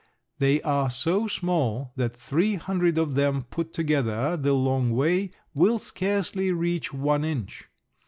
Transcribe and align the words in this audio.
They 0.39 0.63
are 0.63 0.89
so 0.89 1.27
small 1.27 1.91
that 1.95 2.17
three 2.17 2.55
hundred 2.55 2.97
of 2.97 3.13
them 3.13 3.43
put 3.51 3.71
together 3.71 4.35
the 4.35 4.53
long 4.53 4.89
way 4.95 5.29
will 5.53 5.77
scarcely 5.77 6.51
reach 6.51 6.91
one 6.91 7.23
inch. 7.23 7.69